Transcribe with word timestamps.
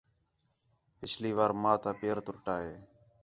پِچھلی 0.97 1.31
وار 1.37 1.51
ماں 1.61 1.77
تا 1.83 1.91
پیر 1.99 2.17
تُرُٹا 2.25 2.55
ہے 2.65 2.75